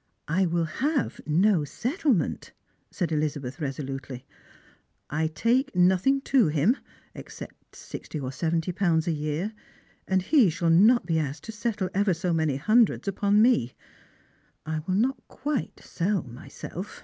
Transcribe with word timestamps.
"I 0.28 0.46
will 0.46 0.66
have 0.66 1.20
no 1.26 1.64
settlement," 1.64 2.52
said 2.92 3.10
Elizabeth 3.10 3.60
resolutely." 3.60 4.24
1 5.10 5.30
take 5.30 5.74
nothing 5.74 6.20
to 6.20 6.46
him, 6.46 6.76
except 7.12 7.74
sixty 7.74 8.20
or 8.20 8.30
seventy 8.30 8.70
pounds 8.70 9.08
a 9.08 9.12
year, 9.12 9.52
and 10.06 10.22
he 10.22 10.48
shall 10.48 10.70
not 10.70 11.06
be 11.06 11.14
asfced 11.14 11.40
to 11.40 11.50
settle 11.50 11.90
ever 11.92 12.14
so 12.14 12.32
many 12.32 12.54
hundreds 12.54 13.08
upon 13.08 13.42
me. 13.42 13.72
I 14.64 14.78
will 14.86 14.94
not 14.94 15.20
quite 15.26 15.80
sell 15.82 16.22
myself. 16.22 17.02